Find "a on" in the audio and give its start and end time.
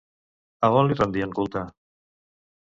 0.65-0.87